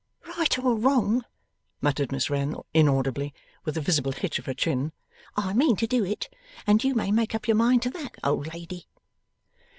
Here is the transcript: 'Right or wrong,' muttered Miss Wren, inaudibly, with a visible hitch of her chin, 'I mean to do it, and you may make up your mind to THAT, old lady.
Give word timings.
'Right 0.25 0.57
or 0.57 0.73
wrong,' 0.73 1.23
muttered 1.79 2.11
Miss 2.11 2.27
Wren, 2.27 2.55
inaudibly, 2.73 3.35
with 3.63 3.77
a 3.77 3.81
visible 3.81 4.13
hitch 4.13 4.39
of 4.39 4.47
her 4.47 4.53
chin, 4.55 4.93
'I 5.37 5.53
mean 5.53 5.75
to 5.75 5.85
do 5.85 6.03
it, 6.03 6.27
and 6.65 6.83
you 6.83 6.95
may 6.95 7.11
make 7.11 7.35
up 7.35 7.47
your 7.47 7.53
mind 7.57 7.83
to 7.83 7.91
THAT, 7.91 8.15
old 8.23 8.51
lady. 8.51 8.87